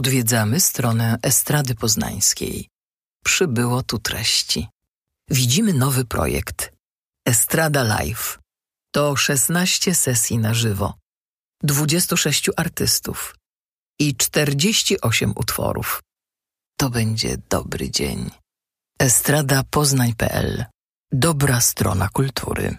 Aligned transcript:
Odwiedzamy 0.00 0.60
stronę 0.60 1.18
Estrady 1.22 1.74
Poznańskiej. 1.74 2.68
Przybyło 3.24 3.82
tu 3.82 3.98
treści. 3.98 4.68
Widzimy 5.30 5.72
nowy 5.74 6.04
projekt 6.04 6.72
Estrada 7.26 7.82
Live. 7.82 8.38
To 8.94 9.16
16 9.16 9.94
sesji 9.94 10.38
na 10.38 10.54
żywo, 10.54 10.94
26 11.62 12.50
artystów 12.56 13.34
i 13.98 14.16
48 14.16 15.32
utworów. 15.36 16.02
To 16.76 16.90
będzie 16.90 17.36
dobry 17.50 17.90
dzień. 17.90 18.30
Estrada 18.98 19.62
Poznań.pl 19.70 20.64
Dobra 21.12 21.60
strona 21.60 22.08
kultury. 22.08 22.78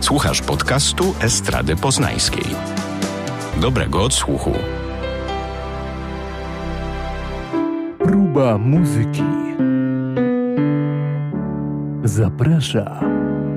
Słuchasz 0.00 0.40
podcastu 0.40 1.14
Estrady 1.20 1.76
Poznańskiej. 1.76 2.46
Dobrego 3.60 4.02
odsłuchu. 4.02 4.52
Próba 8.06 8.58
muzyki. 8.58 9.22
Zaprasza 12.04 13.00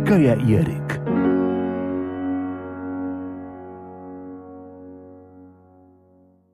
Kaja 0.05 0.35
i 0.35 0.53
Eryk. 0.53 1.02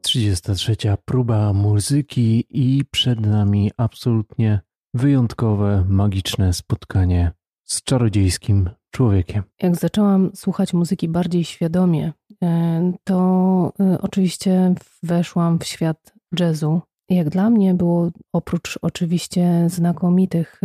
Trzydziesta 0.02 0.54
trzecia 0.54 0.98
próba 1.05 1.54
muzyki 1.54 2.45
i 2.49 2.85
przed 2.91 3.20
nami 3.20 3.71
absolutnie 3.77 4.59
wyjątkowe, 4.93 5.85
magiczne 5.90 6.54
spotkanie 6.54 7.32
z 7.63 7.84
czarodziejskim 7.84 8.70
człowiekiem. 8.91 9.43
Jak 9.62 9.76
zaczęłam 9.76 10.32
słuchać 10.34 10.73
muzyki 10.73 11.09
bardziej 11.09 11.43
świadomie, 11.43 12.13
e, 12.43 12.93
to 13.04 13.73
e, 13.80 14.02
oczywiście 14.02 14.76
weszłam 15.04 15.59
w 15.59 15.66
świat 15.66 16.13
jazzu 16.40 16.82
jak 17.09 17.30
dla 17.30 17.50
mnie 17.50 17.73
było 17.73 18.09
oprócz 18.34 18.80
oczywiście 18.82 19.66
znakomitych, 19.68 20.62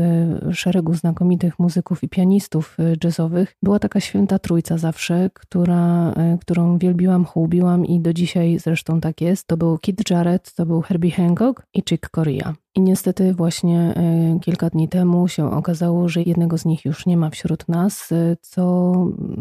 y, 0.49 0.55
szeregu 0.55 0.95
znakomitych 0.95 1.59
muzyków 1.59 2.03
i 2.03 2.09
pianistów 2.09 2.77
y, 2.81 2.97
jazzowych, 3.05 3.57
była 3.63 3.79
taka 3.79 4.01
święta 4.01 4.39
trójca 4.39 4.79
zawsze, 4.79 5.31
która, 5.35 6.13
y, 6.13 6.39
którą 6.39 6.79
wielbiłam, 6.79 7.25
chłubiłam 7.25 7.87
i 7.87 8.01
do 8.01 8.13
dzisiaj 8.13 8.59
zresztą 8.59 9.01
tak 9.01 9.21
jest. 9.21 9.47
To 9.47 9.57
był 9.57 9.79
Kid 9.79 10.11
Jarrett, 10.11 10.55
to 10.55 10.67
był 10.67 10.81
Herbie 10.81 11.11
Hancock 11.11 11.63
i 11.75 11.83
Chick 11.89 12.11
Corea. 12.11 12.55
I 12.77 12.81
niestety 12.81 13.35
właśnie 13.35 13.95
kilka 14.43 14.71
dni 14.71 14.89
temu 14.89 15.29
się 15.29 15.51
okazało, 15.51 16.09
że 16.09 16.23
jednego 16.23 16.59
z 16.59 16.65
nich 16.65 16.85
już 16.85 17.07
nie 17.07 17.17
ma 17.17 17.31
wśród 17.31 17.69
nas, 17.69 18.11
co 18.41 18.93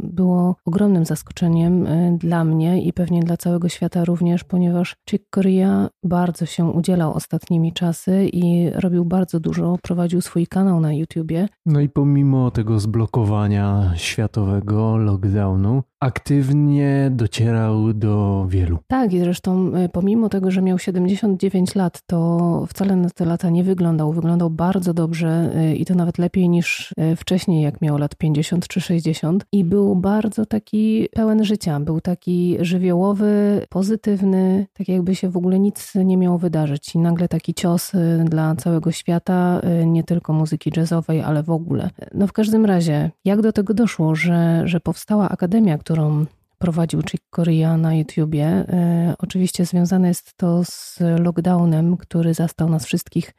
było 0.03 0.55
ogromnym 0.65 1.05
zaskoczeniem 1.05 1.87
dla 2.17 2.43
mnie 2.43 2.81
i 2.81 2.93
pewnie 2.93 3.23
dla 3.23 3.37
całego 3.37 3.69
świata 3.69 4.05
również, 4.05 4.43
ponieważ 4.43 4.95
Chick 5.09 5.25
Corea 5.35 5.89
bardzo 6.03 6.45
się 6.45 6.65
udzielał 6.65 7.13
ostatnimi 7.13 7.73
czasy 7.73 8.29
i 8.33 8.69
robił 8.69 9.05
bardzo 9.05 9.39
dużo, 9.39 9.77
prowadził 9.81 10.21
swój 10.21 10.47
kanał 10.47 10.79
na 10.79 10.93
YouTubie. 10.93 11.47
No 11.65 11.79
i 11.79 11.89
pomimo 11.89 12.51
tego 12.51 12.79
zblokowania 12.79 13.93
światowego, 13.95 14.97
lockdownu, 14.97 15.83
aktywnie 15.99 17.09
docierał 17.11 17.93
do 17.93 18.45
wielu. 18.49 18.77
Tak, 18.87 19.13
i 19.13 19.19
zresztą 19.19 19.71
e, 19.75 19.89
pomimo 19.89 20.29
tego, 20.29 20.51
że 20.51 20.61
miał 20.61 20.79
79 20.79 21.75
lat, 21.75 22.01
to 22.05 22.65
wcale 22.69 22.95
na 22.95 23.09
te 23.19 23.25
lata 23.25 23.49
nie 23.49 23.63
wyglądał. 23.63 24.13
Wyglądał 24.13 24.49
bardzo 24.49 24.93
dobrze 24.93 25.51
e, 25.55 25.75
i 25.75 25.85
to 25.85 25.95
nawet 25.95 26.17
lepiej 26.17 26.49
niż 26.49 26.93
e, 26.97 27.15
wcześniej, 27.15 27.61
jak 27.61 27.81
miał 27.81 27.97
lat 27.97 28.15
50 28.15 28.67
czy 28.67 28.81
60. 28.81 29.45
I 29.51 29.63
był 29.63 29.95
bardzo 29.95 30.45
taki 30.45 31.09
pełen 31.13 31.43
życia. 31.43 31.79
Był 31.79 32.01
taki 32.01 32.57
żywiołowy, 32.61 33.61
pozytywny, 33.69 34.67
tak 34.73 34.87
jakby 34.87 35.15
się 35.15 35.29
w 35.29 35.37
ogóle 35.37 35.59
nic 35.59 35.95
nie 35.95 36.17
miało 36.17 36.37
wydarzyć. 36.37 36.95
I 36.95 36.99
nagle 36.99 37.27
taki 37.27 37.53
cios 37.53 37.91
dla 38.25 38.55
całego 38.55 38.91
świata, 38.91 39.61
nie 39.85 40.03
tylko 40.03 40.33
muzyki 40.33 40.71
jazzowej, 40.77 41.21
ale 41.21 41.43
w 41.43 41.49
ogóle. 41.49 41.89
No 42.13 42.27
w 42.27 42.33
każdym 42.33 42.65
razie, 42.65 43.11
jak 43.25 43.41
do 43.41 43.51
tego 43.51 43.73
doszło, 43.73 44.15
że, 44.15 44.61
że 44.65 44.79
powstała 44.79 45.29
Akademia, 45.29 45.77
którą 45.77 46.25
prowadził 46.59 47.01
Chick 47.01 47.23
Corea 47.35 47.77
na 47.77 47.95
YouTubie. 47.95 48.45
E, 48.45 49.15
oczywiście 49.19 49.65
związane 49.65 50.07
jest 50.07 50.37
to 50.37 50.63
z 50.63 50.99
lockdownem, 51.19 51.97
który 51.97 52.33
zastał 52.33 52.69
nas 52.69 52.85
wszystkich 52.85 53.33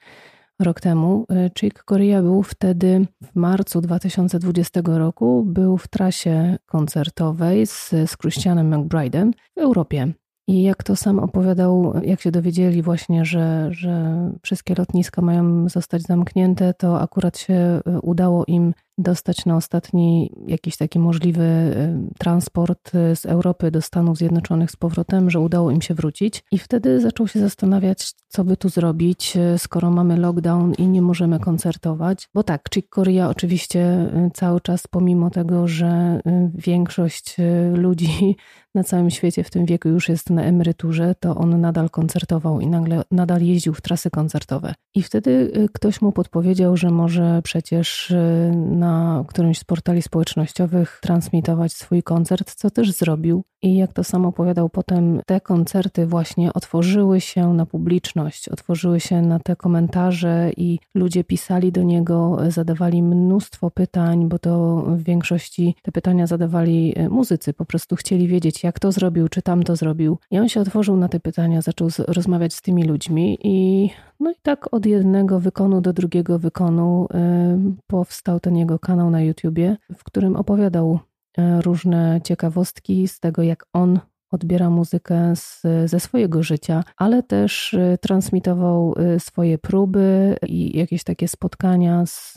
rok 0.60 0.80
temu. 0.80 1.26
E, 1.30 1.50
Chick 1.58 1.84
Corea 1.84 2.22
był 2.22 2.42
wtedy 2.42 3.06
w 3.22 3.36
marcu 3.36 3.80
2020 3.80 4.80
roku, 4.84 5.44
był 5.46 5.78
w 5.78 5.88
trasie 5.88 6.56
koncertowej 6.66 7.66
z, 7.66 7.90
z 7.90 8.16
Christianem 8.16 8.70
McBride'em 8.70 9.32
w 9.56 9.60
Europie. 9.60 10.12
I 10.48 10.62
jak 10.62 10.82
to 10.82 10.96
sam 10.96 11.18
opowiadał, 11.18 11.94
jak 12.02 12.20
się 12.20 12.30
dowiedzieli 12.30 12.82
właśnie, 12.82 13.24
że, 13.24 13.68
że 13.70 14.14
wszystkie 14.42 14.74
lotniska 14.74 15.22
mają 15.22 15.68
zostać 15.68 16.02
zamknięte, 16.02 16.74
to 16.74 17.00
akurat 17.00 17.38
się 17.38 17.54
e, 17.54 17.80
udało 18.02 18.44
im 18.46 18.74
dostać 18.98 19.46
na 19.46 19.56
ostatni 19.56 20.32
jakiś 20.46 20.76
taki 20.76 20.98
możliwy 20.98 21.42
y, 21.42 22.14
transport 22.18 22.94
y, 22.94 23.16
z 23.16 23.26
Europy 23.26 23.70
do 23.70 23.82
Stanów 23.82 24.18
Zjednoczonych 24.18 24.70
z 24.70 24.76
powrotem, 24.76 25.30
że 25.30 25.40
udało 25.40 25.70
im 25.70 25.82
się 25.82 25.94
wrócić. 25.94 26.44
I 26.52 26.58
wtedy 26.58 27.00
zaczął 27.00 27.28
się 27.28 27.40
zastanawiać, 27.40 28.12
co 28.28 28.44
by 28.44 28.56
tu 28.56 28.68
zrobić, 28.68 29.36
y, 29.36 29.58
skoro 29.58 29.90
mamy 29.90 30.16
lockdown 30.16 30.74
i 30.78 30.88
nie 30.88 31.02
możemy 31.02 31.38
koncertować. 31.38 32.28
Bo 32.34 32.42
tak, 32.42 32.68
Chick 32.74 32.94
Corea 32.94 33.28
oczywiście 33.28 34.10
cały 34.34 34.60
czas, 34.60 34.86
pomimo 34.86 35.30
tego, 35.30 35.68
że 35.68 36.20
większość 36.54 37.36
ludzi 37.74 38.36
na 38.74 38.84
całym 38.84 39.10
świecie 39.10 39.44
w 39.44 39.50
tym 39.50 39.66
wieku 39.66 39.88
już 39.88 40.08
jest 40.08 40.30
na 40.30 40.42
emeryturze, 40.42 41.14
to 41.20 41.34
on 41.34 41.60
nadal 41.60 41.90
koncertował 41.90 42.60
i 42.60 42.66
nagle 42.66 43.02
nadal 43.10 43.42
jeździł 43.42 43.74
w 43.74 43.80
trasy 43.80 44.10
koncertowe. 44.10 44.74
I 44.94 45.02
wtedy 45.02 45.52
ktoś 45.72 46.00
mu 46.00 46.12
podpowiedział, 46.12 46.76
że 46.76 46.90
może 46.90 47.40
przecież 47.42 48.14
na 48.54 48.89
na 48.90 49.24
którymś 49.26 49.58
z 49.58 49.64
portali 49.64 50.02
społecznościowych 50.02 50.98
transmitować 51.02 51.72
swój 51.72 52.02
koncert, 52.02 52.54
co 52.54 52.70
też 52.70 52.92
zrobił. 52.92 53.42
I 53.62 53.76
jak 53.76 53.92
to 53.92 54.04
sam 54.04 54.26
opowiadał 54.26 54.68
potem, 54.68 55.20
te 55.26 55.40
koncerty 55.40 56.06
właśnie 56.06 56.52
otworzyły 56.52 57.20
się 57.20 57.54
na 57.54 57.66
publiczność, 57.66 58.48
otworzyły 58.48 59.00
się 59.00 59.22
na 59.22 59.38
te 59.38 59.56
komentarze 59.56 60.50
i 60.56 60.78
ludzie 60.94 61.24
pisali 61.24 61.72
do 61.72 61.82
niego, 61.82 62.38
zadawali 62.48 63.02
mnóstwo 63.02 63.70
pytań, 63.70 64.28
bo 64.28 64.38
to 64.38 64.82
w 64.86 65.02
większości 65.02 65.74
te 65.82 65.92
pytania 65.92 66.26
zadawali 66.26 66.92
e, 66.96 67.08
muzycy, 67.08 67.52
po 67.52 67.64
prostu 67.64 67.96
chcieli 67.96 68.28
wiedzieć, 68.28 68.64
jak 68.64 68.78
to 68.78 68.92
zrobił, 68.92 69.28
czy 69.28 69.42
tam 69.42 69.62
to 69.62 69.76
zrobił. 69.76 70.18
I 70.30 70.38
on 70.38 70.48
się 70.48 70.60
otworzył 70.60 70.96
na 70.96 71.08
te 71.08 71.20
pytania, 71.20 71.62
zaczął 71.62 71.88
rozmawiać 72.08 72.54
z 72.54 72.62
tymi 72.62 72.84
ludźmi 72.84 73.38
i 73.42 73.90
no 74.20 74.30
i 74.30 74.34
tak 74.42 74.74
od 74.74 74.86
jednego 74.86 75.40
wykonu 75.40 75.80
do 75.80 75.92
drugiego 75.92 76.38
wykonu 76.38 77.08
y, 77.10 77.76
powstał 77.86 78.40
ten 78.40 78.56
jego 78.56 78.69
kanał 78.78 79.10
na 79.10 79.22
YouTubie, 79.22 79.76
w 79.96 80.04
którym 80.04 80.36
opowiadał 80.36 80.98
y, 81.38 81.62
różne 81.62 82.20
ciekawostki 82.24 83.08
z 83.08 83.20
tego, 83.20 83.42
jak 83.42 83.66
on 83.72 84.00
odbiera 84.30 84.70
muzykę 84.70 85.36
z, 85.36 85.62
ze 85.84 86.00
swojego 86.00 86.42
życia, 86.42 86.84
ale 86.96 87.22
też 87.22 87.74
y, 87.74 87.98
transmitował 88.00 88.94
swoje 89.18 89.58
próby 89.58 90.36
i 90.46 90.78
jakieś 90.78 91.04
takie 91.04 91.28
spotkania 91.28 92.06
z, 92.06 92.34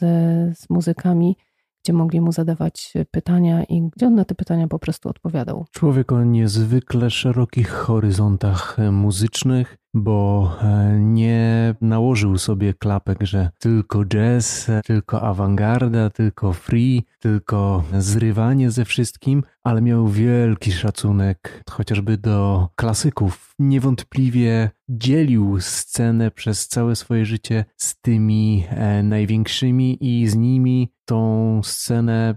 z 0.58 0.70
muzykami 0.70 1.38
gdzie 1.84 1.94
mogli 1.94 2.22
mu 2.22 2.32
zadawać 2.32 2.94
pytania 3.12 3.64
i 3.64 3.90
gdzie 3.96 4.08
on 4.08 4.16
na 4.16 4.26
te 4.26 4.36
pytania 4.36 4.68
po 4.68 4.80
prostu 4.80 5.10
odpowiadał. 5.10 5.66
Człowiek 5.72 6.12
o 6.12 6.24
niezwykle 6.24 7.10
szerokich 7.10 7.70
horyzontach 7.70 8.78
muzycznych, 8.92 9.78
bo 9.94 10.52
e, 10.62 11.00
nie 11.00 11.76
nałożył 11.82 12.38
sobie 12.38 12.74
klapek, 12.74 13.18
że 13.22 13.50
tylko 13.60 14.06
jazz, 14.06 14.72
tylko 14.86 15.22
awangarda, 15.22 16.10
tylko 16.10 16.54
free, 16.54 17.04
tylko 17.20 17.84
zrywanie 17.98 18.72
ze 18.72 18.86
wszystkim, 18.86 19.44
ale 19.64 19.82
miał 19.82 20.08
wielki 20.08 20.72
szacunek 20.72 21.64
chociażby 21.70 22.18
do 22.18 22.70
klasyków. 22.76 23.54
Niewątpliwie 23.60 24.70
dzielił 24.90 25.58
scenę 25.60 26.32
przez 26.32 26.68
całe 26.68 26.96
swoje 26.96 27.26
życie 27.26 27.66
z 27.78 28.02
tymi 28.02 28.66
e, 28.70 29.04
największymi 29.04 29.98
i 30.02 30.28
z 30.28 30.36
nimi 30.36 30.92
tą 31.06 31.62
scenę 31.64 32.36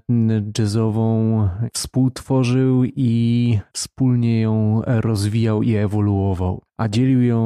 jazzową 0.59 1.49
współtworzył 1.75 2.85
i 2.85 3.59
wspólnie 3.73 4.41
ją 4.41 4.83
rozwijał 4.87 5.63
i 5.63 5.75
ewoluował 5.75 6.66
a 6.79 6.89
dzielił 6.89 7.23
ją 7.23 7.41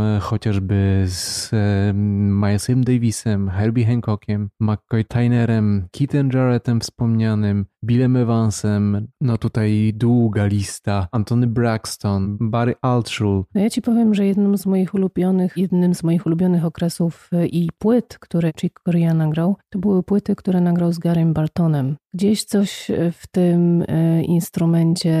e, 0.00 0.20
chociażby 0.20 1.04
z 1.06 1.50
e, 1.52 1.92
Milesem 1.94 2.84
Davisem, 2.84 3.50
Herbie 3.50 3.86
Hancockiem, 3.86 4.48
McCoy 4.60 5.04
Tynerem, 5.04 5.86
Keithem 5.92 6.30
Jarrettem 6.34 6.80
wspomnianym, 6.80 7.66
Billem 7.84 8.16
Evansem, 8.16 9.06
no 9.20 9.38
tutaj 9.38 9.92
długa 9.94 10.46
lista, 10.46 11.08
Antony 11.12 11.46
Braxton, 11.46 12.36
Barry 12.40 12.74
Altschul. 12.82 13.44
No 13.54 13.60
ja 13.60 13.70
ci 13.70 13.82
powiem, 13.82 14.14
że 14.14 14.26
jednym 14.26 14.58
z 14.58 14.66
moich 14.66 14.94
ulubionych, 14.94 15.56
jednym 15.56 15.94
z 15.94 16.02
moich 16.02 16.26
ulubionych 16.26 16.64
okresów 16.64 17.30
e, 17.32 17.46
i 17.46 17.70
płyt, 17.78 18.18
które 18.18 18.50
Chick 18.60 18.80
Corea 18.84 19.14
nagrał, 19.14 19.56
to 19.70 19.78
były 19.78 20.02
płyty, 20.02 20.36
które 20.36 20.60
nagrał 20.60 20.92
z 20.92 20.98
Garym 20.98 21.32
Bartonem. 21.32 21.96
Gdzieś 22.14 22.44
coś 22.44 22.90
e, 22.90 23.12
w 23.12 23.26
tym 23.26 23.84
e, 23.88 24.22
instrumencie, 24.22 25.14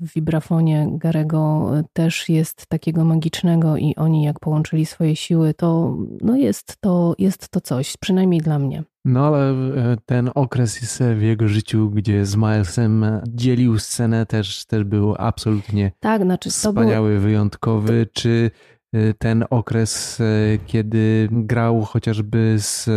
w 0.00 0.14
wibrafonie 0.14 0.88
Garego 0.90 1.70
też 1.92 2.28
jest 2.28 2.66
takiego 2.66 3.04
magicznego 3.04 3.76
i 3.76 3.94
oni 3.96 4.22
jak 4.22 4.40
połączyli 4.40 4.86
swoje 4.86 5.16
siły, 5.16 5.54
to 5.54 5.96
no 6.20 6.36
jest 6.36 6.76
to, 6.80 7.14
jest 7.18 7.48
to 7.48 7.60
coś, 7.60 7.96
przynajmniej 7.96 8.40
dla 8.40 8.58
mnie. 8.58 8.84
No 9.06 9.26
ale 9.26 9.50
e, 9.50 9.96
ten 10.06 10.30
okres 10.34 10.98
w 11.16 11.22
jego 11.22 11.48
życiu, 11.48 11.90
gdzie 11.90 12.26
z 12.26 12.36
Milesem 12.36 13.04
dzielił 13.28 13.78
scenę, 13.78 14.26
też, 14.26 14.64
też 14.64 14.84
był 14.84 15.14
absolutnie 15.18 15.92
tak, 16.00 16.22
znaczy, 16.22 16.50
wspaniały, 16.50 17.12
był... 17.12 17.20
wyjątkowy. 17.20 18.06
Czy 18.12 18.50
ten 19.18 19.44
okres, 19.50 20.20
y, 20.20 20.58
kiedy 20.66 21.28
grał 21.30 21.82
chociażby 21.82 22.54
z 22.58 22.90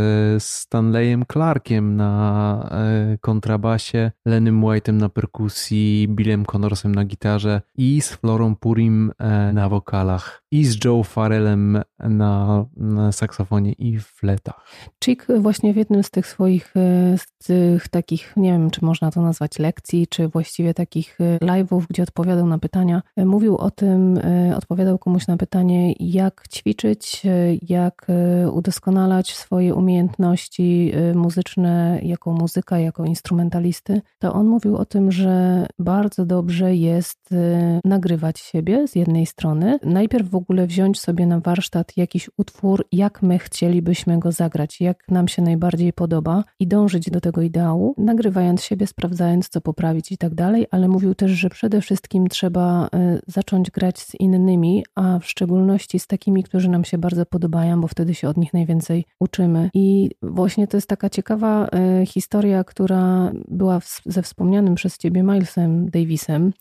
Stanleyem 0.43 1.25
Clarkiem 1.31 1.95
na 1.95 2.69
y, 3.13 3.17
kontrabasie, 3.17 4.11
Lenym 4.25 4.61
White'em 4.61 4.93
na 4.93 5.09
perkusji, 5.09 6.07
Billem 6.07 6.45
Connorsem 6.45 6.95
na 6.95 7.05
gitarze 7.05 7.61
i 7.75 8.01
z 8.01 8.09
Florą 8.09 8.55
Purim 8.55 9.11
na 9.53 9.69
wokalach 9.69 10.43
i 10.51 10.65
z 10.65 10.85
Joe 10.85 11.03
Farrellem 11.03 11.81
na, 11.99 12.65
na 12.77 13.11
saksofonie 13.11 13.73
i 13.73 13.99
fletach. 13.99 14.65
Chick 15.03 15.27
właśnie 15.39 15.73
w 15.73 15.75
jednym 15.75 16.03
z 16.03 16.11
tych 16.11 16.27
swoich 16.27 16.73
z 17.17 17.45
tych 17.45 17.87
takich, 17.87 18.33
nie 18.37 18.51
wiem 18.51 18.71
czy 18.71 18.85
można 18.85 19.11
to 19.11 19.21
nazwać 19.21 19.59
lekcji, 19.59 20.07
czy 20.07 20.27
właściwie 20.27 20.73
takich 20.73 21.17
live'ów, 21.41 21.81
gdzie 21.89 22.03
odpowiadał 22.03 22.47
na 22.47 22.57
pytania, 22.57 23.01
mówił 23.17 23.57
o 23.57 23.71
tym, 23.71 24.19
odpowiadał 24.57 24.97
komuś 24.97 25.27
na 25.27 25.37
pytanie, 25.37 25.78
jak 25.99 26.43
ćwiczyć, 26.49 27.23
jak 27.69 28.07
e, 28.09 28.51
udoskonalać 28.51 29.35
swoje 29.35 29.75
umiejętności 29.75 30.91
e, 30.93 31.13
muzyczne 31.13 31.99
jako 32.03 32.33
muzyka, 32.33 32.79
jako 32.79 33.05
instrumentalisty, 33.05 34.01
to 34.19 34.33
on 34.33 34.47
mówił 34.47 34.77
o 34.77 34.85
tym, 34.85 35.11
że 35.11 35.65
bardzo 35.79 36.25
dobrze 36.25 36.75
jest 36.75 37.31
e, 37.31 37.79
nagrywać 37.85 38.39
siebie 38.39 38.87
z 38.87 38.95
jednej 38.95 39.25
strony. 39.25 39.79
Najpierw 39.83 40.29
w 40.29 40.35
ogóle 40.35 40.67
wziąć 40.67 40.99
sobie 40.99 41.25
na 41.25 41.39
warsztat 41.39 41.97
jakiś 41.97 42.29
utwór, 42.37 42.85
jak 42.91 43.21
my 43.21 43.39
chcielibyśmy 43.39 44.19
go 44.19 44.31
zagrać, 44.31 44.81
jak 44.81 45.03
nam 45.09 45.27
się 45.27 45.41
najbardziej 45.41 45.93
podoba 45.93 46.43
i 46.59 46.67
dążyć 46.67 47.09
do 47.09 47.21
tego 47.21 47.41
ideału, 47.41 47.93
nagrywając 47.97 48.63
siebie, 48.63 48.87
sprawdzając, 48.87 49.49
co 49.49 49.61
poprawić 49.61 50.11
i 50.11 50.17
tak 50.17 50.35
dalej, 50.35 50.67
ale 50.71 50.87
mówił 50.87 51.15
też, 51.15 51.31
że 51.31 51.49
przede 51.49 51.81
wszystkim 51.81 52.27
trzeba 52.27 52.89
zacząć 53.27 53.71
grać 53.71 53.99
z 53.99 54.15
innymi, 54.15 54.83
a 54.95 55.19
w 55.19 55.25
szczególności 55.25 55.68
szczególności 55.69 55.99
z 55.99 56.07
takimi, 56.07 56.43
którzy 56.43 56.69
nam 56.69 56.83
się 56.83 56.97
bardzo 56.97 57.25
podobają, 57.25 57.81
bo 57.81 57.87
wtedy 57.87 58.15
się 58.15 58.29
od 58.29 58.37
nich 58.37 58.53
najwięcej 58.53 59.05
uczymy. 59.19 59.69
I 59.73 60.09
właśnie 60.21 60.67
to 60.67 60.77
jest 60.77 60.87
taka 60.87 61.09
ciekawa 61.09 61.67
e, 61.67 62.05
historia, 62.05 62.63
która 62.63 63.31
była 63.47 63.79
ze 64.05 64.21
wspomnianym 64.21 64.75
przez 64.75 64.97
ciebie 64.97 65.23
Milesem 65.23 65.89
Davisem, 65.89 66.53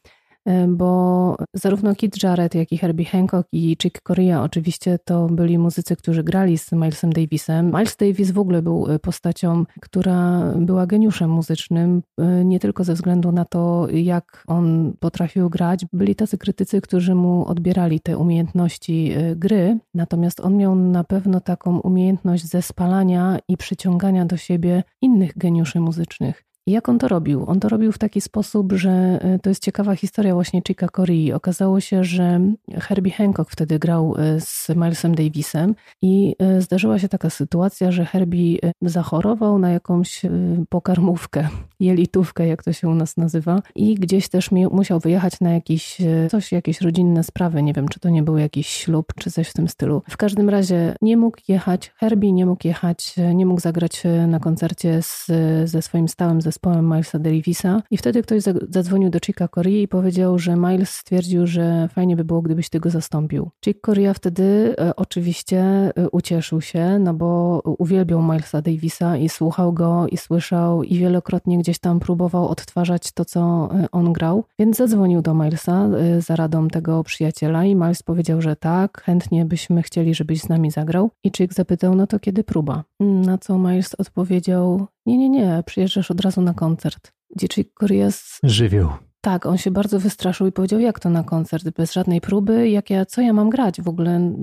bo 0.69 1.37
zarówno 1.55 1.95
Kit 1.95 2.23
Jarrett, 2.23 2.55
jak 2.55 2.73
i 2.73 2.79
Herbie 2.79 3.05
Hancock 3.05 3.49
i 3.53 3.77
Chick 3.83 4.03
Corea 4.03 4.43
oczywiście 4.43 4.99
to 5.05 5.27
byli 5.27 5.59
muzycy, 5.59 5.97
którzy 5.97 6.23
grali 6.23 6.59
z 6.59 6.73
Milesem 6.73 7.13
Davisem. 7.13 7.67
Miles 7.67 7.97
Davis 7.97 8.31
w 8.31 8.39
ogóle 8.39 8.63
był 8.63 8.87
e, 8.91 8.99
postacią, 8.99 9.65
która 9.81 10.43
była 10.57 10.87
geniuszem 10.87 11.31
muzycznym, 11.31 12.03
e, 12.19 12.45
nie 12.45 12.61
tylko 12.61 12.85
ze 12.85 12.95
względu 12.95 13.33
na 13.33 13.45
to, 13.45 13.89
jak 13.93 14.45
on 14.47 14.93
potrafił 15.01 15.51
grać. 15.51 15.87
Byli 15.93 16.15
tacy 16.15 16.39
krytycy, 16.39 16.81
którzy 16.81 17.15
mu 17.15 17.47
odbierali 17.47 18.01
te 18.01 18.19
umiejętności 18.19 19.15
gry, 19.37 19.79
natomiast 19.95 20.41
on 20.41 20.57
miał 20.57 20.75
na 20.75 21.05
pewno 21.05 21.41
taką 21.41 21.81
umiejętność 21.81 22.45
zespalania 22.45 23.39
i 23.49 23.57
przyciągania 23.57 24.25
do 24.25 24.37
siebie 24.37 24.83
innych 25.03 25.39
geniuszy 25.39 25.81
muzycznych. 25.81 26.48
Jak 26.69 26.89
on 26.89 26.99
to 26.99 27.09
robił? 27.09 27.45
On 27.47 27.61
to 27.61 27.69
robił 27.69 27.93
w 27.93 27.99
taki 27.99 28.21
sposób, 28.21 28.73
że 28.73 28.91
e, 28.91 29.39
to 29.39 29.51
jest 29.51 29.63
ciekawa 29.63 29.97
historia 29.97 30.35
właśnie 30.35 30.63
Chica 30.69 30.89
Corii. 30.97 31.33
Okazało 31.33 31.81
się, 31.81 32.05
że 32.05 32.41
Herbie 32.75 33.13
Hancock 33.13 33.51
wtedy 33.51 33.79
grał 33.79 34.15
e, 34.19 34.41
z 34.41 34.69
Milesem 34.69 35.15
Davisem 35.15 35.75
i 36.03 36.35
e, 36.39 36.61
zdarzyła 36.61 36.99
się 36.99 37.09
taka 37.09 37.31
sytuacja, 37.31 37.91
że 37.91 38.05
Herbie 38.05 38.59
zachorował 38.83 39.59
na 39.59 39.71
jakąś 39.71 40.23
pokarmówkę, 40.69 41.49
jelitówkę, 41.81 42.47
jak 42.47 42.63
to 42.63 42.73
się 42.73 42.89
u 42.89 42.95
nas 42.95 43.17
nazywa 43.17 43.63
i 43.75 43.95
gdzieś 43.95 44.29
też 44.29 44.51
musiał 44.51 45.01
wyjechać 45.01 45.41
na 45.41 45.53
jakiś, 45.53 45.99
coś, 46.31 46.53
jakieś 46.53 46.81
rodzinne 46.81 47.25
sprawy. 47.25 47.63
Nie 47.63 47.73
wiem, 47.73 47.89
czy 47.89 48.01
to 48.01 48.09
nie 48.09 48.23
był 48.23 48.39
jakiś 48.39 48.67
ślub, 48.67 49.13
czy 49.19 49.31
coś 49.31 49.49
w 49.49 49.53
tym 49.53 49.69
stylu. 49.69 50.03
W 50.11 50.17
każdym 50.17 50.49
razie 50.49 50.95
nie 51.03 51.17
mógł 51.17 51.39
jechać, 51.49 51.93
Herbie 51.97 52.33
nie 52.33 52.47
mógł 52.47 52.67
jechać, 52.67 53.15
nie 53.35 53.47
mógł 53.47 53.61
zagrać 53.61 54.03
na 54.29 54.41
koncercie 54.41 55.03
z, 55.03 55.27
ze 55.65 55.83
swoim 55.83 56.09
stałym 56.09 56.41
zespołem 56.41 56.58
zespołem 56.59 56.85
Milesa 56.87 57.19
Davisa 57.19 57.83
i 57.91 57.97
wtedy 57.97 58.23
ktoś 58.23 58.43
zadzwonił 58.71 59.11
do 59.11 59.19
Chicka 59.21 59.49
Corea 59.49 59.83
i 59.83 59.89
powiedział, 59.89 60.39
że 60.39 60.57
Miles 60.57 60.91
stwierdził, 60.91 61.47
że 61.47 61.89
fajnie 61.93 62.17
by 62.17 62.25
było, 62.25 62.43
gdybyś 62.43 62.69
ty 62.69 62.81
go 62.81 62.91
zastąpił. 62.91 63.51
Chick 63.65 63.81
Corea 63.87 64.15
wtedy 64.15 64.75
e, 64.79 64.97
oczywiście 64.97 65.61
e, 65.61 65.93
ucieszył 66.13 66.61
się, 66.61 66.99
no 66.99 67.15
bo 67.15 67.61
uwielbiał 67.79 68.23
Milesa 68.23 68.63
Davisa 68.63 69.17
i 69.17 69.29
słuchał 69.29 69.73
go 69.73 70.07
i 70.11 70.17
słyszał 70.17 70.83
i 70.83 70.99
wielokrotnie 70.99 71.59
gdzieś 71.59 71.79
tam 71.79 72.01
próbował 72.01 72.49
odtwarzać 72.49 73.13
to, 73.13 73.25
co 73.25 73.69
e, 73.75 73.87
on 73.93 74.13
grał, 74.13 74.45
więc 74.59 74.77
zadzwonił 74.77 75.23
do 75.23 75.35
Milesa 75.35 75.89
za 76.19 76.37
radą 76.37 76.69
tego 76.69 77.05
przyjaciela 77.05 77.65
i 77.65 77.75
Miles 77.75 78.03
powiedział, 78.03 78.43
że 78.43 78.57
tak, 78.57 79.03
chętnie 79.03 79.45
byśmy 79.45 79.83
chcieli, 79.83 80.15
żebyś 80.15 80.41
z 80.41 80.49
nami 80.49 80.71
zagrał 80.71 81.11
i 81.25 81.31
Chick 81.31 81.55
zapytał, 81.55 81.95
no 81.95 82.07
to 82.07 82.19
kiedy 82.19 82.45
próba? 82.45 82.85
Na 83.01 83.39
co 83.39 83.59
Miles 83.59 83.95
odpowiedział, 83.95 84.87
nie, 85.09 85.19
nie, 85.19 85.29
nie, 85.29 85.63
przyjeżdżasz 85.67 86.11
od 86.11 86.21
razu 86.21 86.38
na 86.43 86.55
koncert. 86.55 87.13
Dzieci 87.37 87.65
Koreas... 87.75 88.39
Żywioł. 88.43 88.89
Tak, 89.21 89.47
on 89.47 89.59
się 89.59 89.71
bardzo 89.71 90.01
wystraszył 90.01 90.47
i 90.47 90.53
powiedział, 90.53 90.81
jak 90.81 91.01
to 91.01 91.11
na 91.11 91.23
koncert, 91.23 91.71
bez 91.71 91.93
żadnej 91.93 92.21
próby, 92.21 92.69
jak 92.69 92.91
ja, 92.91 93.07
co 93.07 93.21
ja 93.21 93.33
mam 93.33 93.51
grać 93.51 93.81
w 93.81 93.89
ogóle? 93.89 94.35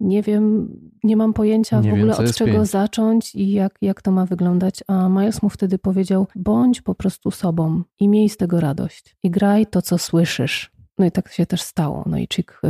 Nie 0.00 0.22
wiem, 0.22 0.68
nie 1.04 1.16
mam 1.16 1.32
pojęcia 1.32 1.80
nie 1.80 1.90
w 1.90 1.94
ogóle 1.94 2.14
wiem, 2.18 2.26
od 2.26 2.36
czego 2.36 2.52
pięć. 2.52 2.68
zacząć 2.68 3.34
i 3.34 3.52
jak, 3.52 3.74
jak 3.82 4.02
to 4.02 4.10
ma 4.10 4.26
wyglądać. 4.26 4.80
A 4.88 5.08
Miles 5.08 5.42
mu 5.42 5.48
wtedy 5.48 5.78
powiedział, 5.78 6.26
bądź 6.36 6.82
po 6.82 6.94
prostu 6.94 7.30
sobą 7.30 7.82
i 8.00 8.08
miej 8.08 8.28
z 8.28 8.36
tego 8.36 8.60
radość. 8.60 9.16
I 9.22 9.30
graj 9.30 9.66
to, 9.66 9.82
co 9.82 9.98
słyszysz. 9.98 10.72
No 10.98 11.06
i 11.06 11.10
tak 11.10 11.32
się 11.32 11.46
też 11.46 11.62
stało. 11.62 12.04
No 12.06 12.18
i 12.18 12.28
Chick 12.32 12.60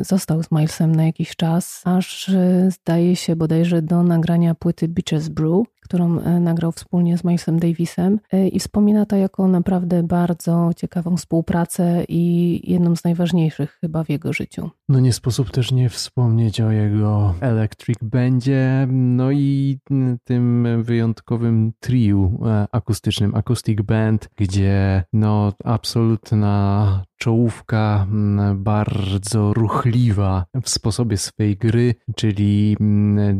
y, 0.00 0.04
został 0.04 0.42
z 0.42 0.52
Milesem 0.52 0.94
na 0.94 1.04
jakiś 1.04 1.36
czas, 1.36 1.82
aż 1.84 2.28
y, 2.28 2.68
zdaje 2.70 3.16
się 3.16 3.36
bodajże 3.36 3.82
do 3.82 4.02
nagrania 4.02 4.54
płyty 4.54 4.88
Beaches 4.88 5.28
Brew, 5.28 5.66
którą 5.82 6.18
y, 6.18 6.40
nagrał 6.40 6.72
wspólnie 6.72 7.18
z 7.18 7.24
Milesem 7.24 7.58
Davisem 7.58 8.20
i 8.52 8.60
wspomina 8.60 9.06
to 9.06 9.16
jako 9.16 9.48
naprawdę 9.48 10.02
bardzo 10.02 10.70
ciekawą 10.76 11.16
współpracę 11.16 12.04
i 12.08 12.60
jedną 12.72 12.96
z 12.96 13.04
najważniejszych 13.04 13.78
chyba 13.80 14.04
w 14.04 14.08
jego 14.08 14.32
życiu. 14.32 14.70
No 14.88 15.00
nie 15.00 15.12
sposób 15.12 15.50
też 15.50 15.72
nie 15.72 15.88
wspomnieć 15.88 16.60
o 16.60 16.70
jego 16.70 17.34
Electric 17.40 17.98
Bandzie, 18.02 18.86
no 18.90 19.30
i 19.30 19.78
tym 20.24 20.68
wyjątkowym 20.82 21.72
triu 21.80 22.40
e, 22.46 22.66
akustycznym, 22.72 23.34
Acoustic 23.34 23.82
Band, 23.82 24.28
gdzie 24.36 25.04
no 25.12 25.52
absolutna 25.64 27.04
czołówka 27.22 28.06
bardzo 28.54 29.54
ruchliwa 29.54 30.46
w 30.62 30.68
sposobie 30.68 31.16
swej 31.16 31.56
gry, 31.56 31.94
czyli 32.16 32.76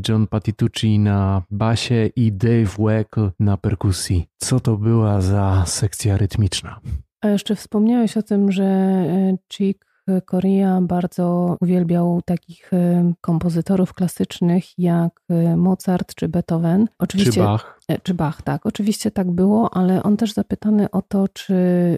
John 0.08 0.26
Patitucci 0.26 0.98
na 0.98 1.42
basie 1.50 2.10
i 2.16 2.31
Dave 2.32 2.76
Weckl 2.78 3.30
na 3.40 3.56
perkusji. 3.56 4.26
Co 4.38 4.60
to 4.60 4.76
była 4.76 5.20
za 5.20 5.64
sekcja 5.66 6.16
rytmiczna? 6.16 6.80
A 7.20 7.28
jeszcze 7.28 7.56
wspomniałeś 7.56 8.16
o 8.16 8.22
tym, 8.22 8.52
że 8.52 8.64
e, 8.64 9.36
Chick 9.52 9.92
Korea 10.26 10.80
bardzo 10.80 11.56
uwielbiał 11.60 12.20
takich 12.24 12.72
e, 12.72 13.12
kompozytorów 13.20 13.94
klasycznych 13.94 14.78
jak 14.78 15.20
e, 15.30 15.56
Mozart 15.56 16.14
czy 16.14 16.28
Beethoven. 16.28 16.88
Oczywiście, 16.98 17.32
czy 17.32 17.40
Bach. 17.40 17.80
E, 17.92 17.98
czy 18.02 18.14
Bach, 18.14 18.42
tak. 18.42 18.66
Oczywiście 18.66 19.10
tak 19.10 19.30
było, 19.30 19.74
ale 19.74 20.02
on 20.02 20.16
też 20.16 20.32
zapytany 20.32 20.90
o 20.90 21.02
to, 21.02 21.28
czy, 21.28 21.54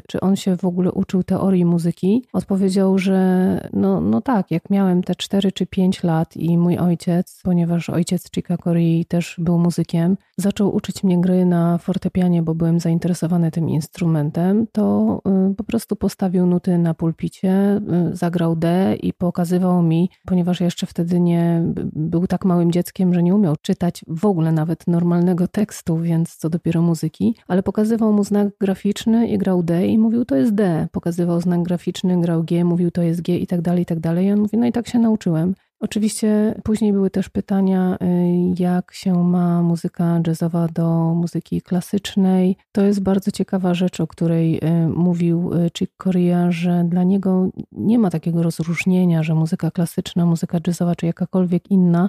czy 0.08 0.20
on 0.20 0.36
się 0.36 0.56
w 0.56 0.64
ogóle 0.64 0.92
uczył 0.92 1.22
teorii 1.22 1.64
muzyki, 1.64 2.24
odpowiedział, 2.32 2.98
że 2.98 3.60
no, 3.72 4.00
no 4.00 4.20
tak, 4.20 4.50
jak 4.50 4.70
miałem 4.70 5.02
te 5.02 5.14
4 5.14 5.52
czy 5.52 5.66
5 5.66 6.02
lat 6.02 6.36
i 6.36 6.58
mój 6.58 6.78
ojciec, 6.78 7.40
ponieważ 7.42 7.90
ojciec 7.90 8.30
Chica 8.34 8.56
Corea 8.56 9.04
też 9.08 9.34
był 9.38 9.58
muzykiem, 9.58 10.16
zaczął 10.36 10.74
uczyć 10.74 11.04
mnie 11.04 11.20
gry 11.20 11.46
na 11.46 11.78
fortepianie, 11.78 12.42
bo 12.42 12.54
byłem 12.54 12.80
zainteresowany 12.80 13.50
tym 13.50 13.68
instrumentem, 13.68 14.66
to 14.72 15.20
y, 15.50 15.54
po 15.54 15.64
prostu 15.64 15.96
postawił 15.96 16.46
nuty 16.46 16.78
na 16.78 16.94
pulpicie, 16.94 17.80
y, 18.12 18.16
zagrał 18.16 18.56
D 18.56 18.96
i 19.02 19.12
pokazywał 19.12 19.82
mi, 19.82 20.10
ponieważ 20.26 20.60
jeszcze 20.60 20.86
wtedy 20.86 21.20
nie 21.20 21.62
był 21.92 22.26
tak 22.26 22.44
małym 22.44 22.72
dzieckiem, 22.72 23.14
że 23.14 23.22
nie 23.22 23.34
umiał 23.34 23.56
czytać 23.62 24.04
w 24.08 24.24
ogóle 24.24 24.52
nawet 24.52 24.86
normalnego 24.86 25.48
tekstu, 25.48 25.83
tekstu, 25.84 25.98
więc 26.02 26.36
co 26.36 26.50
dopiero 26.50 26.82
muzyki, 26.82 27.34
ale 27.48 27.62
pokazywał 27.62 28.12
mu 28.12 28.24
znak 28.24 28.48
graficzny 28.60 29.28
i 29.28 29.38
grał 29.38 29.62
D 29.62 29.86
i 29.86 29.98
mówił 29.98 30.24
to 30.24 30.36
jest 30.36 30.54
D. 30.54 30.88
Pokazywał 30.92 31.40
znak 31.40 31.62
graficzny, 31.62 32.20
grał 32.20 32.44
G, 32.44 32.64
mówił 32.64 32.90
to 32.90 33.02
jest 33.02 33.22
G 33.22 33.38
i 33.38 33.46
tak 33.46 33.60
dalej, 33.60 33.82
i 33.82 33.86
tak 33.86 34.00
dalej. 34.00 34.26
I 34.26 34.32
on 34.32 34.40
mówi, 34.40 34.58
no 34.58 34.66
i 34.66 34.72
tak 34.72 34.88
się 34.88 34.98
nauczyłem. 34.98 35.54
Oczywiście 35.80 36.54
później 36.64 36.92
były 36.92 37.10
też 37.10 37.28
pytania, 37.28 37.96
y, 38.02 38.62
jak 38.62 38.92
się 38.92 39.24
ma 39.24 39.62
muzyka 39.62 40.20
jazzowa 40.26 40.68
do 40.68 41.14
muzyki 41.14 41.62
klasycznej. 41.62 42.56
To 42.72 42.82
jest 42.82 43.02
bardzo 43.02 43.30
ciekawa 43.30 43.74
rzecz, 43.74 44.00
o 44.00 44.06
której 44.06 44.56
y, 44.56 44.88
mówił 44.88 45.52
y, 45.52 45.70
Chick 45.78 45.92
Corea, 46.02 46.50
że 46.50 46.84
dla 46.88 47.02
niego 47.02 47.48
nie 47.72 47.98
ma 47.98 48.10
takiego 48.10 48.42
rozróżnienia, 48.42 49.22
że 49.22 49.34
muzyka 49.34 49.70
klasyczna, 49.70 50.26
muzyka 50.26 50.58
jazzowa 50.66 50.94
czy 50.94 51.06
jakakolwiek 51.06 51.70
inna 51.70 52.08